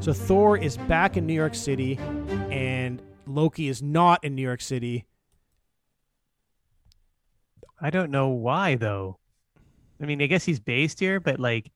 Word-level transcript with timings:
So 0.00 0.12
Thor 0.12 0.58
is 0.58 0.76
back 0.76 1.16
in 1.16 1.26
New 1.26 1.32
York 1.32 1.54
City, 1.54 1.98
and 2.50 3.00
Loki 3.26 3.68
is 3.68 3.82
not 3.82 4.22
in 4.22 4.34
New 4.34 4.42
York 4.42 4.60
City. 4.60 5.06
I 7.80 7.88
don't 7.88 8.10
know 8.10 8.28
why 8.28 8.74
though. 8.74 9.18
I 10.02 10.04
mean, 10.04 10.20
I 10.20 10.26
guess 10.26 10.44
he's 10.44 10.60
based 10.60 11.00
here, 11.00 11.20
but 11.20 11.40
like, 11.40 11.72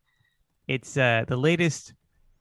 it's 0.67 0.99
uh 0.99 1.25
the 1.27 1.37
latest, 1.37 1.95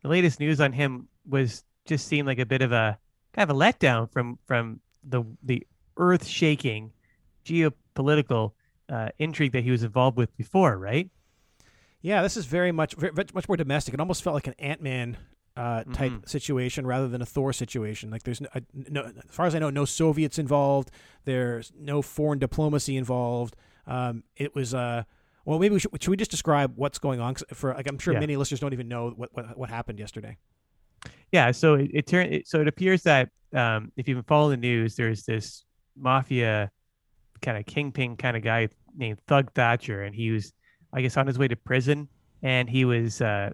the 0.04 0.10
latest 0.10 0.42
news 0.42 0.60
on 0.60 0.74
him 0.74 1.08
was 1.26 1.64
just 1.86 2.08
seemed 2.08 2.28
like 2.28 2.40
a 2.40 2.46
bit 2.46 2.62
of 2.62 2.74
a 2.74 2.98
kind 3.34 3.50
of 3.50 3.56
a 3.56 3.60
letdown 3.60 4.12
from 4.12 4.38
from 4.46 4.82
the 5.08 5.24
the 5.44 5.66
earth 5.96 6.28
shaking 6.28 6.92
geopolitical 7.46 8.52
uh, 8.90 9.10
intrigue 9.20 9.54
that 9.54 9.64
he 9.64 9.72
was 9.72 9.84
involved 9.84 10.18
with 10.18 10.36
before, 10.36 10.78
right? 10.78 11.10
Yeah, 12.02 12.22
this 12.22 12.38
is 12.38 12.46
very 12.46 12.72
much 12.72 12.94
very, 12.96 13.12
much 13.34 13.48
more 13.48 13.58
domestic. 13.58 13.94
It 13.94 14.00
almost 14.00 14.24
felt 14.24 14.34
like 14.36 14.48
an 14.48 14.56
Ant 14.60 14.82
Man 14.82 15.18
uh, 15.56 15.84
type 15.86 16.12
Mhm. 16.12 16.30
situation 16.30 16.86
rather 16.86 17.08
than 17.08 17.20
a 17.20 17.26
Thor 17.26 17.52
situation. 17.52 18.12
Like 18.12 18.22
there's 18.22 18.40
no, 18.40 18.48
uh, 18.54 18.60
no, 18.74 19.02
as 19.06 19.14
far 19.32 19.48
as 19.48 19.56
I 19.56 19.60
know, 19.60 19.72
no 19.72 19.86
Soviets 19.86 20.38
involved. 20.38 20.92
There's 21.26 21.72
no 21.76 22.04
foreign 22.04 22.38
diplomacy 22.38 22.96
involved. 22.96 23.56
Um, 23.88 24.24
it 24.36 24.54
was 24.54 24.76
uh, 24.76 25.04
well, 25.46 25.58
maybe 25.58 25.74
we 25.74 25.80
should, 25.80 25.92
should 26.04 26.12
we 26.12 26.18
just 26.18 26.30
describe 26.30 26.74
what's 26.76 27.00
going 27.00 27.20
on 27.20 27.34
'Cause 27.34 27.44
for 27.54 27.74
like 27.74 27.90
I'm 27.90 27.98
sure 27.98 28.14
Yeah. 28.14 28.20
many 28.20 28.36
listeners 28.38 28.60
don't 28.60 28.74
even 28.74 28.88
know 28.88 29.10
what 29.10 29.34
what, 29.34 29.58
what 29.58 29.70
happened 29.70 29.98
yesterday. 29.98 30.38
Yeah, 31.32 31.52
so 31.52 31.74
it, 31.76 31.90
it 31.94 32.06
turned 32.08 32.44
so 32.46 32.62
it 32.62 32.68
appears 32.68 33.02
that 33.04 33.30
um, 33.54 33.92
if 33.98 34.08
you 34.08 34.22
follow 34.28 34.50
the 34.50 34.58
news, 34.58 34.96
there's 34.96 35.24
this 35.24 35.64
mafia 35.96 36.70
kind 37.42 37.58
of 37.58 37.66
kingpin 37.66 38.16
kind 38.18 38.38
of 38.38 38.44
guy 38.44 38.68
named 38.96 39.20
Thug 39.28 39.52
Thatcher, 39.54 40.04
and 40.04 40.14
he 40.14 40.30
was, 40.32 40.52
I 40.94 41.02
guess, 41.02 41.18
on 41.18 41.28
his 41.28 41.38
way 41.38 41.48
to 41.48 41.56
prison, 41.56 42.08
and 42.42 42.70
he 42.70 42.86
was 42.86 43.22
uh, 43.22 43.52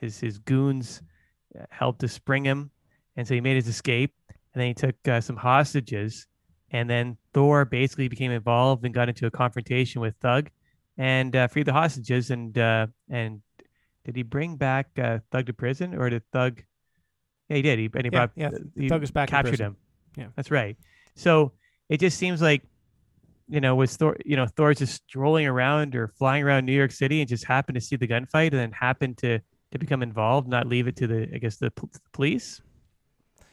his 0.00 0.20
his 0.20 0.38
goons 0.38 1.02
uh, 1.58 1.64
helped 1.70 2.00
to 2.00 2.08
spring 2.08 2.44
him, 2.44 2.70
and 3.16 3.26
so 3.26 3.34
he 3.34 3.40
made 3.40 3.56
his 3.56 3.68
escape, 3.68 4.12
and 4.28 4.60
then 4.60 4.66
he 4.68 4.74
took 4.74 4.96
uh, 5.08 5.20
some 5.20 5.36
hostages, 5.36 6.26
and 6.70 6.88
then 6.88 7.16
Thor 7.32 7.64
basically 7.64 8.08
became 8.08 8.30
involved 8.30 8.84
and 8.84 8.94
got 8.94 9.08
into 9.08 9.26
a 9.26 9.30
confrontation 9.30 10.00
with 10.00 10.14
Thug, 10.20 10.50
and 10.96 11.34
uh, 11.34 11.48
freed 11.48 11.66
the 11.66 11.72
hostages, 11.72 12.30
and 12.30 12.56
uh, 12.56 12.86
and 13.10 13.42
did 14.04 14.16
he 14.16 14.22
bring 14.22 14.56
back 14.56 14.88
uh, 14.98 15.18
Thug 15.30 15.46
to 15.46 15.52
prison, 15.52 15.94
or 15.94 16.08
did 16.10 16.22
Thug? 16.32 16.62
Yeah, 17.48 17.56
he 17.56 17.62
did. 17.62 17.78
He, 17.78 17.90
and 17.94 18.04
he 18.04 18.10
Yeah, 18.10 18.10
brought 18.10 18.30
yeah, 18.36 18.50
he 18.76 18.88
Thug 18.88 19.02
is 19.02 19.10
back 19.10 19.28
captured 19.28 19.60
him. 19.60 19.76
Yeah. 20.16 20.28
that's 20.34 20.50
right. 20.50 20.76
So 21.14 21.52
it 21.88 22.00
just 22.00 22.18
seems 22.18 22.40
like, 22.42 22.62
you 23.48 23.60
know, 23.60 23.74
was 23.74 23.96
Thor, 23.96 24.16
you 24.24 24.36
know, 24.36 24.46
Thor's 24.46 24.78
just 24.78 24.94
strolling 25.08 25.46
around 25.46 25.94
or 25.94 26.08
flying 26.08 26.42
around 26.42 26.66
New 26.66 26.72
York 26.76 26.90
City 26.90 27.20
and 27.20 27.28
just 27.28 27.44
happened 27.44 27.74
to 27.76 27.80
see 27.80 27.96
the 27.96 28.08
gunfight 28.08 28.48
and 28.48 28.58
then 28.58 28.72
happened 28.72 29.18
to 29.18 29.38
to 29.72 29.78
become 29.78 30.02
involved, 30.02 30.46
not 30.48 30.66
leave 30.68 30.86
it 30.86 30.94
to 30.96 31.06
the, 31.08 31.28
I 31.34 31.38
guess, 31.38 31.56
the, 31.56 31.70
pol- 31.72 31.90
the 31.92 31.98
police. 32.12 32.60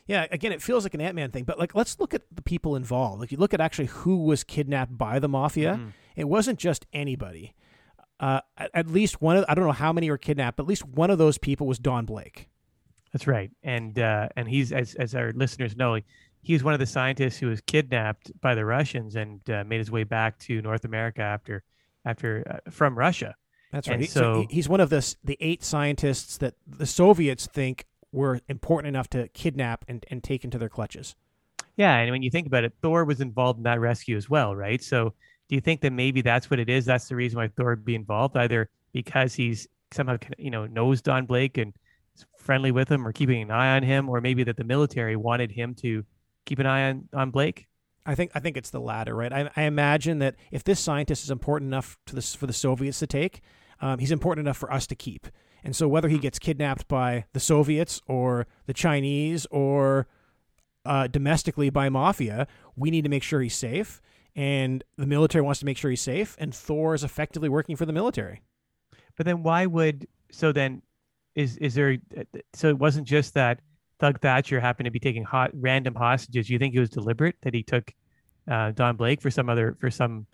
Yeah, 0.05 0.27
again, 0.31 0.51
it 0.51 0.61
feels 0.61 0.83
like 0.83 0.93
an 0.93 1.01
Ant 1.01 1.15
Man 1.15 1.31
thing, 1.31 1.43
but 1.43 1.57
like 1.57 1.75
let's 1.75 1.99
look 1.99 2.13
at 2.13 2.23
the 2.31 2.41
people 2.41 2.75
involved. 2.75 3.21
Like 3.21 3.31
you 3.31 3.37
look 3.37 3.53
at 3.53 3.61
actually 3.61 3.87
who 3.87 4.23
was 4.23 4.43
kidnapped 4.43 4.97
by 4.97 5.19
the 5.19 5.29
mafia. 5.29 5.75
Mhm. 5.75 5.93
It 6.15 6.25
wasn't 6.25 6.59
just 6.59 6.85
anybody. 6.93 7.53
Uh, 8.19 8.41
at, 8.57 8.69
at 8.73 8.87
least 8.87 9.21
one 9.21 9.37
of 9.37 9.45
I 9.47 9.55
don't 9.55 9.65
know 9.65 9.71
how 9.71 9.91
many 9.93 10.09
were 10.09 10.17
kidnapped, 10.17 10.57
but 10.57 10.63
at 10.63 10.69
least 10.69 10.85
one 10.85 11.09
of 11.09 11.17
those 11.17 11.37
people 11.37 11.67
was 11.67 11.79
Don 11.79 12.05
Blake. 12.05 12.47
That's 13.11 13.27
right. 13.27 13.51
And 13.63 13.97
uh, 13.97 14.29
and 14.35 14.47
he's 14.47 14.71
as 14.71 14.95
as 14.95 15.15
our 15.15 15.31
listeners 15.33 15.75
know, 15.75 15.99
like, 16.43 16.53
was 16.53 16.63
one 16.63 16.73
of 16.73 16.79
the 16.79 16.85
scientists 16.85 17.37
who 17.37 17.47
was 17.47 17.61
kidnapped 17.61 18.31
by 18.41 18.55
the 18.55 18.65
Russians 18.65 19.15
and 19.15 19.47
uh, 19.49 19.63
made 19.65 19.79
his 19.79 19.91
way 19.91 20.03
back 20.03 20.39
to 20.39 20.61
North 20.61 20.85
America 20.85 21.21
after 21.21 21.63
after 22.05 22.61
uh, 22.67 22.69
from 22.71 22.97
Russia. 22.97 23.35
That's 23.71 23.87
right. 23.87 23.99
He- 23.99 24.05
so 24.07 24.43
so- 24.43 24.47
he's 24.49 24.69
one 24.69 24.79
of 24.81 24.89
the 24.89 25.15
the 25.23 25.37
eight 25.39 25.63
scientists 25.63 26.37
that 26.37 26.55
the 26.67 26.85
Soviets 26.85 27.47
think 27.47 27.85
were 28.11 28.39
important 28.47 28.89
enough 28.89 29.09
to 29.09 29.27
kidnap 29.29 29.85
and, 29.87 30.05
and 30.11 30.23
take 30.23 30.43
into 30.43 30.57
their 30.59 30.69
clutches. 30.69 31.15
Yeah, 31.75 31.95
and 31.97 32.11
when 32.11 32.21
you 32.21 32.29
think 32.29 32.45
about 32.45 32.63
it, 32.63 32.73
Thor 32.83 33.03
was 33.03 33.19
involved 33.21 33.57
in 33.57 33.63
that 33.63 33.79
rescue 33.79 34.15
as 34.15 34.29
well, 34.29 34.55
right? 34.55 34.83
So 34.83 35.15
do 35.49 35.55
you 35.55 35.61
think 35.61 35.81
that 35.81 35.91
maybe 35.91 36.21
that's 36.21 36.51
what 36.51 36.59
it 36.59 36.69
is? 36.69 36.85
That's 36.85 37.07
the 37.07 37.15
reason 37.15 37.37
why 37.39 37.47
Thor 37.47 37.71
would 37.71 37.83
be 37.85 37.95
involved, 37.95 38.37
either 38.37 38.69
because 38.91 39.33
he's 39.33 39.67
somehow 39.91 40.17
you 40.37 40.51
know 40.51 40.67
knows 40.67 41.01
Don 41.01 41.25
Blake 41.25 41.57
and 41.57 41.73
is 42.15 42.25
friendly 42.37 42.71
with 42.71 42.89
him, 42.89 43.07
or 43.07 43.11
keeping 43.11 43.41
an 43.41 43.49
eye 43.49 43.75
on 43.75 43.81
him, 43.81 44.07
or 44.09 44.21
maybe 44.21 44.43
that 44.43 44.57
the 44.57 44.63
military 44.63 45.15
wanted 45.15 45.51
him 45.51 45.73
to 45.75 46.05
keep 46.45 46.59
an 46.59 46.65
eye 46.65 46.89
on 46.89 47.09
on 47.13 47.31
Blake. 47.31 47.67
I 48.05 48.15
think 48.15 48.31
I 48.35 48.39
think 48.39 48.57
it's 48.57 48.69
the 48.69 48.81
latter, 48.81 49.15
right? 49.15 49.31
I, 49.31 49.49
I 49.55 49.63
imagine 49.63 50.19
that 50.19 50.35
if 50.51 50.63
this 50.63 50.79
scientist 50.79 51.23
is 51.23 51.31
important 51.31 51.69
enough 51.69 51.97
to 52.07 52.15
this 52.15 52.35
for 52.35 52.47
the 52.47 52.53
Soviets 52.53 52.99
to 52.99 53.07
take, 53.07 53.41
um, 53.81 53.99
he's 53.99 54.11
important 54.11 54.45
enough 54.45 54.57
for 54.57 54.71
us 54.71 54.87
to 54.87 54.95
keep. 54.95 55.27
And 55.63 55.75
so 55.75 55.87
whether 55.87 56.09
he 56.09 56.17
gets 56.17 56.39
kidnapped 56.39 56.87
by 56.87 57.25
the 57.33 57.39
Soviets 57.39 58.01
or 58.05 58.47
the 58.65 58.73
Chinese 58.73 59.45
or 59.49 60.07
uh, 60.85 61.07
domestically 61.07 61.69
by 61.69 61.87
mafia, 61.87 62.47
we 62.75 62.91
need 62.91 63.03
to 63.03 63.09
make 63.09 63.23
sure 63.23 63.41
he's 63.41 63.55
safe. 63.55 64.01
And 64.35 64.83
the 64.97 65.05
military 65.05 65.41
wants 65.41 65.59
to 65.61 65.65
make 65.65 65.77
sure 65.77 65.89
he's 65.89 66.01
safe. 66.01 66.35
And 66.39 66.53
Thor 66.53 66.93
is 66.93 67.03
effectively 67.03 67.47
working 67.47 67.75
for 67.75 67.85
the 67.85 67.93
military. 67.93 68.41
But 69.15 69.25
then 69.25 69.43
why 69.43 69.65
would 69.65 70.07
so 70.31 70.51
then 70.51 70.81
is 71.35 71.57
is 71.57 71.75
there 71.75 71.97
so 72.53 72.69
it 72.69 72.77
wasn't 72.77 73.07
just 73.07 73.35
that 73.35 73.61
Thug 74.03 74.19
Thatcher 74.19 74.59
happened 74.59 74.83
to 74.83 74.91
be 74.91 74.99
taking 74.99 75.23
hot 75.23 75.51
random 75.53 75.95
hostages. 75.95 76.49
You 76.49 76.59
think 76.59 76.75
it 76.75 76.79
was 76.81 76.89
deliberate 76.89 77.37
that 77.43 77.53
he 77.53 77.63
took 77.63 77.93
uh, 78.51 78.71
Don 78.71 78.97
Blake 78.97 79.21
for 79.21 79.31
some 79.31 79.47
other 79.47 79.77
for 79.79 79.89
some 79.89 80.27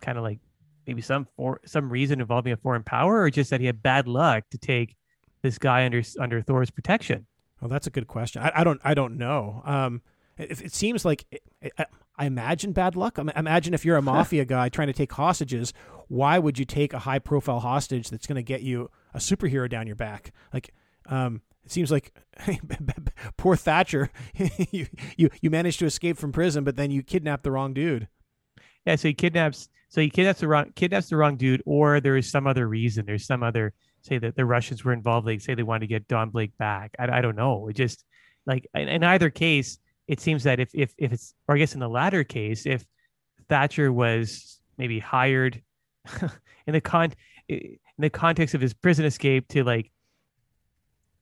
kind 0.00 0.16
of 0.16 0.22
like 0.22 0.38
maybe 0.86 1.02
some 1.02 1.26
for 1.36 1.60
some 1.66 1.90
reason 1.90 2.20
involving 2.20 2.52
a 2.52 2.56
foreign 2.56 2.84
power, 2.84 3.22
or 3.22 3.28
just 3.28 3.50
that 3.50 3.58
he 3.58 3.66
had 3.66 3.82
bad 3.82 4.06
luck 4.06 4.44
to 4.50 4.58
take 4.58 4.94
this 5.42 5.58
guy 5.58 5.84
under 5.84 6.00
under 6.20 6.40
Thor's 6.42 6.70
protection? 6.70 7.26
Well, 7.60 7.68
that's 7.68 7.88
a 7.88 7.90
good 7.90 8.06
question. 8.06 8.40
I, 8.40 8.52
I 8.54 8.62
don't 8.62 8.80
I 8.84 8.94
don't 8.94 9.18
know. 9.18 9.62
Um, 9.64 10.00
it, 10.36 10.66
it 10.66 10.72
seems 10.72 11.04
like 11.04 11.24
I, 11.76 11.86
I 12.16 12.26
imagine 12.26 12.70
bad 12.70 12.94
luck. 12.94 13.18
I 13.18 13.32
imagine 13.34 13.74
if 13.74 13.84
you're 13.84 13.96
a 13.96 14.02
mafia 14.14 14.44
guy 14.44 14.68
trying 14.68 14.86
to 14.86 14.94
take 14.94 15.10
hostages, 15.10 15.72
why 16.06 16.38
would 16.38 16.56
you 16.56 16.64
take 16.64 16.92
a 16.92 17.00
high 17.00 17.18
profile 17.18 17.58
hostage 17.58 18.10
that's 18.10 18.28
going 18.28 18.36
to 18.36 18.44
get 18.44 18.62
you 18.62 18.92
a 19.12 19.18
superhero 19.18 19.68
down 19.68 19.88
your 19.88 19.96
back? 19.96 20.32
Like, 20.52 20.72
um, 21.06 21.42
it 21.68 21.72
seems 21.72 21.90
like 21.90 22.14
poor 23.36 23.54
Thatcher. 23.54 24.10
you, 24.70 24.86
you 25.18 25.28
you 25.42 25.50
managed 25.50 25.78
to 25.80 25.84
escape 25.84 26.16
from 26.16 26.32
prison, 26.32 26.64
but 26.64 26.76
then 26.76 26.90
you 26.90 27.02
kidnapped 27.02 27.42
the 27.42 27.50
wrong 27.50 27.74
dude. 27.74 28.08
Yeah, 28.86 28.96
so 28.96 29.08
he 29.08 29.12
kidnaps 29.12 29.68
so 29.90 30.00
he 30.00 30.08
kidnaps 30.08 30.40
the 30.40 30.48
wrong 30.48 30.72
kidnaps 30.74 31.10
the 31.10 31.18
wrong 31.18 31.36
dude, 31.36 31.62
or 31.66 32.00
there 32.00 32.16
is 32.16 32.30
some 32.30 32.46
other 32.46 32.66
reason. 32.66 33.04
There's 33.04 33.26
some 33.26 33.42
other 33.42 33.74
say 34.00 34.16
that 34.16 34.34
the 34.34 34.46
Russians 34.46 34.82
were 34.82 34.94
involved. 34.94 35.26
They 35.26 35.36
say 35.36 35.54
they 35.54 35.62
wanted 35.62 35.80
to 35.80 35.86
get 35.88 36.08
Don 36.08 36.30
Blake 36.30 36.56
back. 36.56 36.94
I, 36.98 37.18
I 37.18 37.20
don't 37.20 37.36
know. 37.36 37.68
It 37.68 37.76
just 37.76 38.02
like 38.46 38.66
in, 38.72 38.88
in 38.88 39.04
either 39.04 39.28
case, 39.28 39.78
it 40.06 40.20
seems 40.20 40.44
that 40.44 40.60
if 40.60 40.70
if 40.72 40.94
if 40.96 41.12
it's 41.12 41.34
or 41.48 41.54
I 41.54 41.58
guess 41.58 41.74
in 41.74 41.80
the 41.80 41.88
latter 41.88 42.24
case, 42.24 42.64
if 42.64 42.82
Thatcher 43.50 43.92
was 43.92 44.58
maybe 44.78 45.00
hired 45.00 45.60
in 46.66 46.72
the 46.72 46.80
con 46.80 47.12
in 47.46 47.76
the 47.98 48.08
context 48.08 48.54
of 48.54 48.62
his 48.62 48.72
prison 48.72 49.04
escape 49.04 49.48
to 49.48 49.64
like 49.64 49.92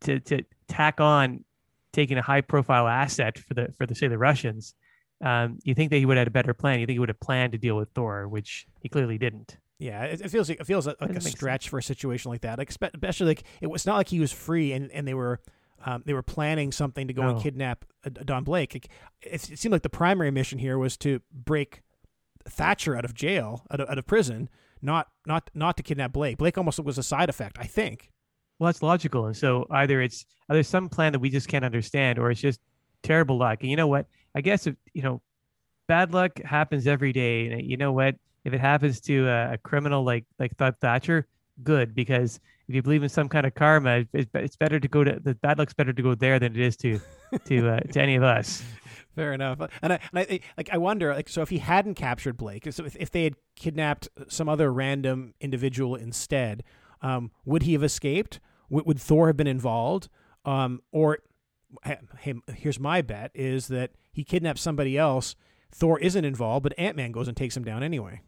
to 0.03 0.21
to 0.21 0.43
tack 0.69 1.01
on 1.01 1.45
taking 1.93 2.19
a 2.19 2.23
high 2.23 2.41
profile 2.41 2.87
asset 2.87 3.39
for 3.39 3.55
the 3.55 3.73
for 3.77 3.87
the 3.87 3.95
say 3.95 4.09
the 4.09 4.19
Russians 4.19 4.75
um, 5.21 5.59
you 5.63 5.75
think 5.75 5.91
that 5.91 5.97
he 5.97 6.07
would 6.07 6.17
have 6.17 6.23
had 6.23 6.29
a 6.29 6.33
better 6.33 6.55
plan. 6.55 6.81
You 6.81 6.87
think 6.87 6.97
he 6.97 6.99
would 7.01 7.09
have 7.09 7.21
planned 7.21 7.53
to 7.53 7.59
deal 7.59 7.77
with 7.77 7.89
Thor, 7.91 8.29
which 8.29 8.67
he 8.81 8.89
clearly 8.89 9.19
didn't. 9.19 9.57
Yeah, 9.79 10.05
it, 10.05 10.21
it 10.21 10.31
feels 10.31 10.49
like 10.49 10.61
it 10.61 10.67
feels 10.67 10.87
like 10.87 10.97
a 11.01 11.21
stretch 11.21 11.69
for 11.69 11.79
a 11.79 11.83
situation 11.83 12.31
like 12.31 12.43
that. 12.43 12.59
Like, 12.59 12.71
especially 12.71 13.27
like 13.27 13.45
it 13.61 13.69
was 13.69 13.87
not 13.87 13.97
like 13.97 14.09
he 14.09 14.21
was 14.21 14.33
free 14.33 14.73
and, 14.73 14.91
and 14.91 15.07
they 15.07 15.15
were 15.15 15.41
um, 15.85 16.03
they 16.07 16.15
were 16.15 16.23
planning 16.23 16.73
something 16.73 17.07
to 17.09 17.13
go 17.13 17.23
and 17.23 17.43
kidnap 17.43 17.85
uh, 18.05 18.11
Don 18.25 18.45
Blake. 18.45 18.75
Like, 18.75 18.89
it, 19.21 19.51
it 19.51 19.59
seemed 19.59 19.73
like 19.73 19.83
the 19.83 19.91
primary 19.91 20.31
mission 20.31 20.59
here 20.59 20.79
was 20.79 20.97
to 20.99 21.21
break 21.33 21.83
Thatcher 22.49 22.97
out 22.97 23.05
of 23.05 23.13
jail, 23.13 23.67
out 23.71 23.81
of, 23.81 23.91
out 23.91 23.99
of 23.99 24.07
prison, 24.07 24.49
not 24.81 25.09
not 25.27 25.51
not 25.55 25.77
to 25.77 25.83
kidnap 25.83 26.13
Blake. 26.13 26.39
Blake 26.39 26.57
almost 26.57 26.83
was 26.83 26.99
a 26.99 27.03
side 27.03 27.29
effect, 27.29 27.59
I 27.59 27.65
think. 27.65 28.11
Well, 28.59 28.69
that's 28.69 28.83
logical. 28.83 29.27
And 29.27 29.37
so 29.37 29.67
either 29.71 30.01
it's 30.01 30.25
either 30.49 30.63
some 30.63 30.89
plan 30.89 31.13
that 31.13 31.19
we 31.19 31.31
just 31.31 31.49
can't 31.49 31.65
understand, 31.65 32.19
or 32.19 32.31
it's 32.31 32.41
just 32.41 32.61
terrible 33.03 33.39
luck. 33.39 33.59
And 33.61 33.71
you 33.71 33.77
know 33.77 33.87
what? 33.87 34.07
I 34.35 34.41
guess 34.41 34.67
if 34.67 34.77
you 34.95 35.03
know, 35.03 35.21
bad 35.87 36.13
luck 36.13 36.41
happens 36.43 36.87
every 36.87 37.13
day. 37.13 37.49
And 37.49 37.63
you 37.63 37.77
know 37.77 37.93
what? 37.93 38.17
If 38.45 38.53
it 38.53 38.61
happens 38.61 39.01
to 39.03 39.27
a, 39.29 39.55
a 39.55 39.59
criminal 39.59 40.05
like 40.05 40.25
like 40.39 40.57
Thug 40.57 40.77
Thatcher, 40.81 41.27
good 41.63 41.95
because 41.95 42.41
if 42.69 42.75
you 42.75 42.83
believe 42.83 43.03
in 43.03 43.09
some 43.09 43.29
kind 43.29 43.47
of 43.47 43.55
karma, 43.55 44.05
it's, 44.13 44.31
it's 44.35 44.57
better 44.57 44.81
to 44.81 44.89
go 44.89 45.05
to 45.05 45.21
the 45.23 45.35
bad 45.35 45.59
luck's 45.59 45.75
better 45.75 45.93
to 45.93 46.03
go 46.03 46.15
there 46.15 46.39
than 46.39 46.55
it 46.55 46.61
is 46.61 46.77
to 46.79 47.01
to 47.45 47.69
uh, 47.69 47.81
to 47.93 48.01
any 48.01 48.17
of 48.17 48.23
us. 48.23 48.63
Fair 49.15 49.33
enough. 49.33 49.61
And 49.83 49.95
I, 49.95 50.01
and 50.13 50.27
I 50.31 50.41
like 50.57 50.69
I 50.73 50.79
wonder 50.79 51.15
like 51.15 51.29
so 51.29 51.43
if 51.43 51.49
he 51.49 51.59
hadn't 51.59 51.95
captured 51.95 52.37
Blake, 52.37 52.71
so 52.73 52.85
if, 52.85 52.97
if 52.97 53.11
they 53.11 53.25
had 53.25 53.35
kidnapped 53.55 54.09
some 54.29 54.49
other 54.49 54.73
random 54.73 55.35
individual 55.41 55.97
instead, 55.97 56.63
um, 57.03 57.31
would 57.45 57.63
he 57.63 57.73
have 57.73 57.83
escaped? 57.83 58.41
Would, 58.71 58.87
would 58.87 59.01
Thor 59.01 59.27
have 59.29 59.37
been 59.37 59.47
involved? 59.47 60.09
Um, 60.45 60.81
or 60.93 61.19
hey, 61.85 62.35
here's 62.55 62.81
my 62.81 63.03
bet 63.03 63.31
is 63.35 63.69
that 63.69 63.93
he 64.13 64.25
kidnaps 64.25 64.61
somebody 64.61 64.97
else. 64.97 65.35
Thor 65.73 65.99
isn't 65.99 66.25
involved, 66.25 66.63
but 66.63 66.79
Ant 66.79 66.97
Man 66.97 67.13
goes 67.13 67.29
and 67.29 67.37
takes 67.37 67.57
him 67.57 67.65
down 67.65 67.83
anyway. 67.83 68.23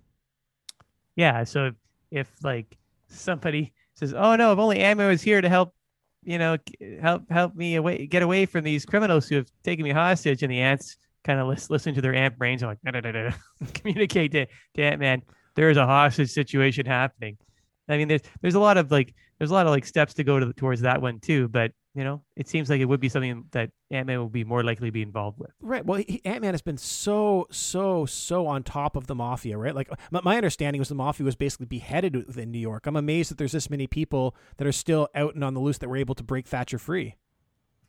Yeah. 1.19 1.43
So 1.45 1.67
if, 1.67 1.75
if 2.11 2.45
like 2.45 2.79
somebody 3.09 3.73
says, 3.95 4.15
"Oh 4.15 4.37
no, 4.37 4.53
if 4.53 4.59
only 4.59 4.79
Ant-Man 4.79 5.09
was 5.09 5.21
here 5.21 5.41
to 5.41 5.49
help, 5.49 5.75
you 6.23 6.39
know, 6.39 6.57
help 7.01 7.29
help 7.31 7.57
me 7.57 7.75
away, 7.75 8.07
get 8.07 8.23
away 8.23 8.47
from 8.47 8.65
these 8.65 8.87
criminals 8.87 9.29
who 9.29 9.35
have 9.35 9.51
taken 9.65 9.83
me 9.83 9.91
hostage." 9.91 10.43
And 10.43 10.53
the 10.53 10.61
ants 10.61 10.97
kind 11.25 11.41
of 11.41 11.49
listen, 11.71 11.95
to 11.95 12.01
their 12.01 12.15
ant 12.15 12.39
brains 12.39 12.63
and 12.63 12.71
like 12.71 13.35
communicate 13.75 14.33
to, 14.33 14.47
to 14.75 14.83
Ant-Man, 14.83 15.23
there 15.57 15.71
is 15.71 15.77
a 15.77 15.85
hostage 15.85 16.31
situation 16.31 16.87
happening. 16.87 17.37
I 17.89 17.97
mean, 17.97 18.09
there's 18.09 18.23
there's 18.41 18.55
a 18.55 18.61
lot 18.61 18.77
of 18.77 18.91
like 18.91 19.15
there's 19.39 19.51
a 19.51 19.55
lot 19.55 19.67
of 19.67 19.71
like 19.71 19.87
steps 19.87 20.15
to 20.15 20.25
go 20.25 20.39
to 20.39 20.53
towards 20.53 20.83
that 20.83 21.01
one 21.01 21.21
too, 21.21 21.49
but 21.49 21.73
you 21.99 22.05
know, 22.05 22.23
it 22.37 22.49
seems 22.49 22.71
like 22.71 22.81
it 22.81 22.85
would 22.85 23.01
be 23.01 23.09
something 23.09 23.47
that 23.51 23.71
Ant 23.91 24.07
Man 24.07 24.21
will 24.21 24.29
be 24.29 24.45
more 24.45 24.63
likely 24.63 24.87
to 24.87 24.93
be 24.93 25.03
involved 25.03 25.41
with. 25.41 25.51
Right. 25.61 25.85
Well, 25.85 26.01
Ant 26.25 26.43
Man 26.43 26.55
has 26.55 26.63
been 26.63 26.77
so, 26.77 27.49
so, 27.51 28.07
so 28.07 28.47
on 28.47 28.63
top 28.63 28.95
of 28.95 29.09
the 29.09 29.17
mafia, 29.17 29.59
right? 29.59 29.75
Like 29.75 29.91
my, 30.13 30.21
my, 30.23 30.37
understanding 30.37 30.79
was 30.79 30.89
the 30.89 30.95
mafia 30.95 31.25
was 31.25 31.35
basically 31.35 31.67
beheaded 31.67 32.15
within 32.15 32.53
New 32.53 32.61
York. 32.61 32.87
I'm 32.87 32.95
amazed 32.95 33.33
that 33.33 33.39
there's 33.39 33.51
this 33.51 33.69
many 33.69 33.89
people 33.89 34.37
that 34.59 34.67
are 34.69 34.71
still 34.71 35.09
out 35.13 35.35
and 35.35 35.43
on 35.43 35.55
the 35.55 35.61
loose 35.61 35.79
that 35.79 35.89
were 35.89 35.97
able 35.97 36.15
to 36.15 36.23
break 36.23 36.47
Thatcher 36.47 36.79
free. 36.79 37.17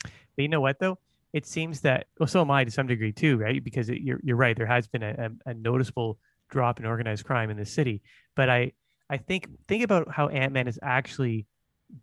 But 0.02 0.14
you 0.38 0.48
know 0.48 0.62
what 0.62 0.80
though? 0.80 0.98
It 1.32 1.46
seems 1.46 1.82
that 1.82 2.08
well, 2.20 2.26
so 2.26 2.42
am 2.42 2.50
I 2.50 2.64
to 2.64 2.72
some 2.72 2.88
degree 2.88 3.12
too, 3.12 3.38
right? 3.38 3.64
Because 3.64 3.90
it, 3.90 4.02
you're 4.02 4.20
you're 4.24 4.38
right. 4.38 4.58
There 4.58 4.66
has 4.66 4.88
been 4.88 5.04
a, 5.04 5.30
a, 5.46 5.52
a 5.52 5.54
noticeable 5.54 6.18
drop 6.50 6.80
in 6.80 6.88
organized 6.88 7.26
crime 7.26 7.52
in 7.52 7.58
the 7.58 7.66
city, 7.66 8.02
but 8.36 8.50
I 8.50 8.72
I 9.10 9.18
think 9.18 9.48
think 9.68 9.84
about 9.84 10.12
how 10.12 10.28
Ant 10.28 10.54
Man 10.54 10.68
has 10.68 10.80
actually 10.82 11.46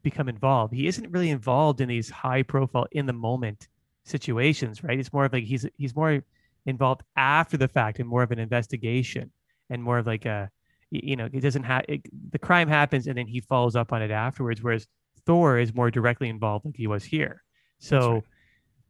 become 0.02 0.28
involved. 0.28 0.74
He 0.74 0.86
isn't 0.86 1.10
really 1.10 1.30
involved 1.30 1.80
in 1.80 1.88
these 1.88 2.10
high 2.10 2.42
profile 2.42 2.86
in 2.92 3.06
the 3.06 3.12
moment 3.12 3.68
situations, 4.04 4.82
right? 4.82 4.98
It's 4.98 5.12
more 5.12 5.24
of 5.24 5.32
like 5.32 5.44
he's 5.44 5.66
he's 5.76 5.94
more 5.94 6.22
involved 6.66 7.02
after 7.16 7.56
the 7.56 7.68
fact 7.68 8.00
and 8.00 8.08
more 8.08 8.22
of 8.22 8.32
an 8.32 8.38
investigation 8.38 9.30
and 9.70 9.82
more 9.82 9.98
of 9.98 10.06
like 10.06 10.24
a 10.24 10.50
you 10.90 11.16
know, 11.16 11.28
it 11.32 11.40
doesn't 11.40 11.64
have 11.64 11.84
the 12.30 12.38
crime 12.38 12.68
happens 12.68 13.06
and 13.06 13.18
then 13.18 13.26
he 13.26 13.40
follows 13.40 13.74
up 13.74 13.92
on 13.92 14.02
it 14.02 14.10
afterwards. 14.10 14.62
Whereas 14.62 14.86
Thor 15.24 15.58
is 15.58 15.74
more 15.74 15.90
directly 15.90 16.28
involved, 16.28 16.64
like 16.64 16.76
he 16.76 16.86
was 16.86 17.04
here. 17.04 17.42
So 17.78 18.12
right. 18.12 18.22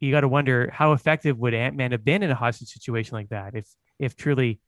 you 0.00 0.10
got 0.10 0.20
to 0.20 0.28
wonder 0.28 0.70
how 0.72 0.92
effective 0.92 1.38
would 1.38 1.54
Ant 1.54 1.76
Man 1.76 1.92
have 1.92 2.04
been 2.04 2.22
in 2.22 2.30
a 2.30 2.34
hostage 2.34 2.68
situation 2.68 3.14
like 3.14 3.30
that 3.30 3.54
if 3.54 3.66
if 3.98 4.16
truly 4.16 4.60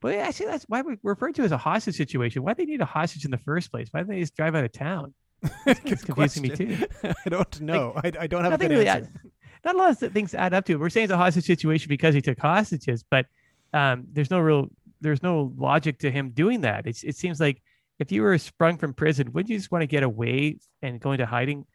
but 0.00 0.14
actually, 0.14 0.46
that's 0.46 0.64
why 0.68 0.82
we 0.82 0.96
refer 1.02 1.32
to 1.32 1.42
as 1.42 1.52
a 1.52 1.58
hostage 1.58 1.96
situation. 1.96 2.42
Why 2.42 2.54
do 2.54 2.64
they 2.64 2.70
need 2.70 2.80
a 2.80 2.86
hostage 2.86 3.24
in 3.24 3.30
the 3.30 3.38
first 3.38 3.70
place? 3.70 3.88
Why 3.90 4.00
don't 4.00 4.10
they 4.10 4.20
just 4.20 4.36
drive 4.36 4.54
out 4.54 4.64
of 4.64 4.72
town? 4.72 5.14
it's 5.66 6.04
confusing 6.04 6.14
question. 6.14 6.42
me 6.42 6.50
too. 6.50 6.86
I 7.26 7.28
don't 7.28 7.60
know. 7.60 7.92
Like, 8.02 8.16
I, 8.16 8.22
I 8.22 8.26
don't 8.26 8.44
have 8.44 8.54
a 8.54 8.58
good 8.58 8.70
really 8.70 8.88
answer. 8.88 9.10
Add, 9.14 9.30
not 9.64 9.74
a 9.74 9.78
lot 9.78 10.02
of 10.02 10.12
things 10.12 10.34
add 10.34 10.54
up 10.54 10.64
to 10.66 10.72
it. 10.72 10.80
We're 10.80 10.90
saying 10.90 11.04
it's 11.04 11.12
a 11.12 11.16
hostage 11.16 11.44
situation 11.44 11.88
because 11.88 12.14
he 12.14 12.22
took 12.22 12.38
hostages, 12.38 13.04
but 13.10 13.26
um, 13.72 14.04
there's 14.12 14.30
no 14.30 14.40
real 14.40 14.68
there's 15.00 15.22
no 15.22 15.52
logic 15.56 15.98
to 16.00 16.10
him 16.10 16.30
doing 16.30 16.60
that. 16.62 16.86
It's, 16.86 17.02
it 17.02 17.16
seems 17.16 17.40
like 17.40 17.62
if 17.98 18.12
you 18.12 18.22
were 18.22 18.36
sprung 18.38 18.76
from 18.76 18.94
prison, 18.94 19.32
wouldn't 19.32 19.50
you 19.50 19.58
just 19.58 19.72
want 19.72 19.82
to 19.82 19.86
get 19.86 20.02
away 20.02 20.58
and 20.82 21.00
go 21.00 21.12
into 21.12 21.26
hiding 21.26 21.66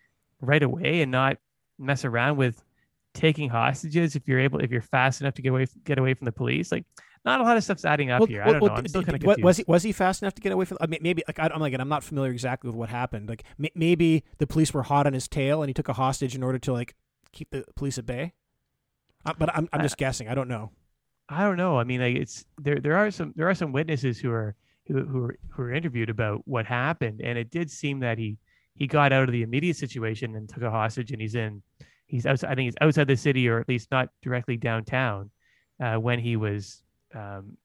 right 0.41 0.61
away 0.61 1.01
and 1.01 1.11
not 1.11 1.37
mess 1.79 2.05
around 2.05 2.37
with 2.37 2.63
taking 3.15 3.49
hostages 3.49 4.15
if 4.15 4.27
you're 4.27 4.39
able 4.39 4.59
if 4.59 4.69
you're 4.69 4.81
fast 4.81 5.21
enough 5.21 5.33
to 5.35 5.41
get 5.41 5.49
away 5.49 5.65
get 5.83 5.97
away 5.97 6.13
from 6.13 6.25
the 6.25 6.31
police? 6.31 6.71
Like 6.71 6.85
not 7.25 7.41
a 7.41 7.43
lot 7.43 7.57
of 7.57 7.63
stuff's 7.63 7.85
adding 7.85 8.11
up 8.11 8.19
well, 8.19 8.27
here. 8.27 8.43
I 8.43 8.51
don't 8.51 8.61
well, 8.61 8.73
know. 8.73 8.77
I'm 8.77 8.87
still 8.87 9.01
kind 9.01 9.15
of 9.15 9.21
confused. 9.21 9.43
Was 9.43 9.57
he 9.57 9.65
was 9.67 9.83
he 9.83 9.91
fast 9.91 10.21
enough 10.21 10.35
to 10.35 10.41
get 10.41 10.51
away 10.51 10.65
from? 10.65 10.77
I 10.79 10.85
mean, 10.85 10.99
maybe 11.01 11.23
like 11.27 11.39
I, 11.39 11.49
am 11.51 11.59
like 11.59 11.73
I'm 11.73 11.89
not 11.89 12.03
familiar 12.03 12.31
exactly 12.31 12.69
with 12.69 12.77
what 12.77 12.89
happened. 12.89 13.27
Like 13.27 13.43
m- 13.59 13.71
maybe 13.73 14.23
the 14.37 14.45
police 14.45 14.73
were 14.73 14.83
hot 14.83 15.07
on 15.07 15.13
his 15.13 15.27
tail 15.27 15.63
and 15.63 15.69
he 15.69 15.73
took 15.73 15.89
a 15.89 15.93
hostage 15.93 16.35
in 16.35 16.43
order 16.43 16.59
to 16.59 16.71
like 16.71 16.93
keep 17.31 17.49
the 17.49 17.65
police 17.75 17.97
at 17.97 18.05
bay. 18.05 18.33
Uh, 19.25 19.33
but 19.39 19.49
I'm 19.55 19.67
I'm 19.73 19.81
just 19.81 19.97
guessing. 19.97 20.27
I 20.27 20.35
don't 20.35 20.47
know. 20.47 20.71
I 21.27 21.43
don't 21.43 21.57
know. 21.57 21.79
I 21.79 21.83
mean, 21.83 22.01
like 22.01 22.15
it's 22.15 22.45
there. 22.59 22.79
There 22.79 22.95
are 22.95 23.09
some 23.09 23.33
there 23.35 23.49
are 23.49 23.55
some 23.55 23.71
witnesses 23.71 24.19
who 24.19 24.31
are 24.31 24.55
who 24.87 25.03
who 25.03 25.19
were, 25.21 25.39
who 25.49 25.61
were 25.63 25.73
interviewed 25.73 26.11
about 26.11 26.43
what 26.45 26.67
happened, 26.67 27.21
and 27.23 27.37
it 27.37 27.49
did 27.49 27.71
seem 27.71 28.01
that 28.01 28.19
he 28.19 28.37
he 28.75 28.85
got 28.85 29.11
out 29.11 29.23
of 29.23 29.31
the 29.31 29.41
immediate 29.41 29.77
situation 29.77 30.35
and 30.35 30.47
took 30.47 30.61
a 30.61 30.69
hostage, 30.69 31.11
and 31.11 31.21
he's 31.21 31.33
in 31.33 31.63
he's 32.07 32.25
outside. 32.25 32.51
I 32.51 32.55
think 32.55 32.67
he's 32.67 32.77
outside 32.81 33.07
the 33.07 33.17
city, 33.17 33.47
or 33.47 33.59
at 33.59 33.69
least 33.69 33.91
not 33.91 34.09
directly 34.21 34.57
downtown, 34.57 35.31
uh, 35.83 35.95
when 35.95 36.19
he 36.19 36.35
was 36.35 36.81
um, 37.13 37.57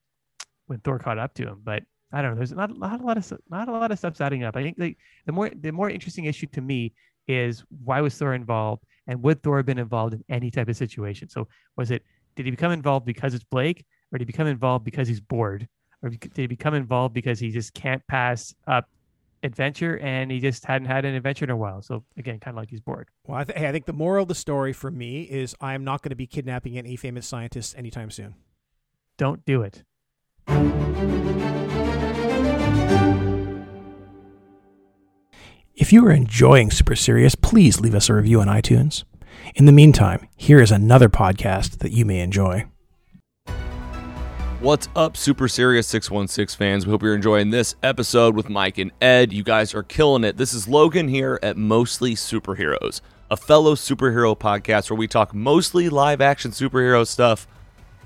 when 0.67 0.79
Thor 0.81 0.99
caught 0.99 1.19
up 1.19 1.35
to 1.35 1.47
him. 1.47 1.61
But 1.63 1.83
I 2.13 2.23
don't 2.23 2.33
know. 2.33 2.37
There's 2.39 2.53
not, 2.53 2.77
not 2.77 3.01
a 3.01 3.07
lot 3.07 3.17
of 3.17 3.33
not 3.49 3.69
a 3.69 3.73
lot 3.73 3.93
of 3.93 3.99
stuff 3.99 4.21
adding 4.21 4.45
up. 4.45 4.57
I 4.57 4.63
think 4.63 4.77
the 4.79 5.33
more 5.33 5.51
the 5.51 5.71
more 5.71 5.91
interesting 5.91 6.25
issue 6.25 6.47
to 6.53 6.61
me 6.61 6.93
is 7.29 7.65
why 7.85 8.01
was 8.01 8.15
Thor 8.17 8.35
involved, 8.35 8.85
and 9.07 9.23
would 9.23 9.43
Thor 9.43 9.59
have 9.59 9.67
been 9.67 9.79
involved 9.79 10.15
in 10.15 10.25
any 10.29 10.51
type 10.51 10.69
of 10.69 10.77
situation? 10.77 11.29
So 11.29 11.49
was 11.77 11.91
it 11.91 12.05
did 12.37 12.47
he 12.47 12.51
become 12.51 12.73
involved 12.73 13.07
because 13.07 13.35
it's 13.35 13.45
Blake, 13.45 13.85
or 14.13 14.19
did 14.19 14.27
he 14.27 14.33
become 14.33 14.47
involved 14.47 14.85
because 14.85 15.07
he's 15.07 15.21
bored, 15.21 15.69
or 16.03 16.11
did 16.11 16.31
he 16.35 16.47
become 16.47 16.75
involved 16.75 17.15
because 17.15 17.39
he 17.39 17.51
just 17.51 17.75
can't 17.75 18.03
pass 18.09 18.55
up 18.67 18.89
adventure 19.43 19.99
and 19.99 20.31
he 20.31 20.41
just 20.41 20.65
hadn't 20.65 20.89
had 20.89 21.05
an 21.05 21.15
adventure 21.15 21.45
in 21.45 21.51
a 21.51 21.57
while. 21.57 21.83
So 21.83 22.05
again, 22.17 22.41
kind 22.41 22.57
of 22.57 22.61
like 22.61 22.71
he's 22.71 22.81
bored. 22.81 23.09
Well, 23.27 23.39
I, 23.39 23.45
th- 23.45 23.59
hey, 23.59 23.69
I 23.69 23.73
think 23.73 23.87
the 23.87 23.93
moral 23.93 24.23
of 24.23 24.29
the 24.29 24.35
story 24.35 24.73
for 24.73 24.91
me 24.91 25.23
is 25.23 25.55
I'm 25.61 25.85
not 25.85 26.03
going 26.03 26.11
to 26.11 26.17
be 26.17 26.27
kidnapping 26.27 26.77
any 26.77 26.97
famous 26.97 27.27
scientists 27.27 27.75
anytime 27.77 28.11
soon. 28.11 28.35
Don't 29.17 29.45
do 29.45 29.63
it. 29.63 29.85
If 35.75 35.95
you 35.95 36.07
are 36.07 36.13
enjoying 36.13 36.71
Super 36.71 36.95
Serious, 36.95 37.35
please 37.35 37.81
leave 37.81 37.95
us 37.95 38.11
a 38.11 38.15
review 38.15 38.41
on 38.41 38.49
iTunes. 38.49 39.05
In 39.55 39.65
the 39.65 39.73
meantime, 39.73 40.29
here 40.37 40.61
is 40.61 40.71
another 40.71 41.09
podcast 41.09 41.79
that 41.79 41.93
you 41.93 42.05
may 42.05 42.21
enjoy. 42.21 42.67
What's 44.61 44.89
up, 44.95 45.17
Super 45.17 45.49
Serious 45.49 45.87
616 45.89 46.57
fans? 46.59 46.87
We 46.87 46.91
hope 46.91 47.03
you're 47.03 47.15
enjoying 47.15 47.51
this 47.51 47.75
episode 47.83 48.37
with 48.37 48.51
Mike 48.51 48.77
and 48.79 48.93
Ed. 49.01 49.33
You 49.33 49.43
guys 49.43 49.75
are 49.75 49.83
killing 49.83 50.23
it. 50.23 50.37
This 50.37 50.53
is 50.53 50.69
Logan 50.69 51.09
here 51.09 51.39
at 51.43 51.57
Mostly 51.57 52.15
Superheroes, 52.15 53.01
a 53.31 53.37
fellow 53.37 53.75
superhero 53.75 54.39
podcast 54.39 54.91
where 54.91 54.99
we 54.99 55.09
talk 55.09 55.35
mostly 55.35 55.89
live 55.89 56.21
action 56.21 56.51
superhero 56.51 57.07
stuff 57.07 57.47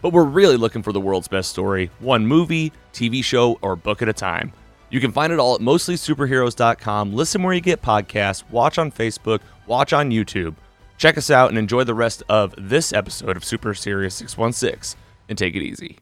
but 0.04 0.12
we're 0.12 0.22
really 0.22 0.58
looking 0.58 0.82
for 0.82 0.92
the 0.92 1.00
world's 1.00 1.28
best 1.28 1.48
story, 1.48 1.90
one 1.98 2.26
movie, 2.26 2.70
TV 2.92 3.24
show, 3.24 3.58
or 3.62 3.74
book 3.74 4.02
at 4.02 4.08
a 4.10 4.12
time. 4.12 4.52
You 4.90 5.00
can 5.00 5.12
find 5.12 5.32
it 5.32 5.38
all 5.38 5.54
at 5.54 5.62
mostlysuperheroes.com. 5.62 7.14
Listen 7.14 7.42
where 7.42 7.54
you 7.54 7.62
get 7.62 7.80
podcasts, 7.80 8.44
watch 8.50 8.76
on 8.76 8.92
Facebook, 8.92 9.40
watch 9.66 9.94
on 9.94 10.10
YouTube. 10.10 10.56
Check 10.98 11.16
us 11.16 11.30
out 11.30 11.48
and 11.48 11.56
enjoy 11.56 11.84
the 11.84 11.94
rest 11.94 12.22
of 12.28 12.54
this 12.58 12.92
episode 12.92 13.34
of 13.34 13.46
Super 13.46 13.72
Serious 13.72 14.14
616 14.16 15.00
and 15.30 15.38
take 15.38 15.54
it 15.54 15.62
easy. 15.62 15.96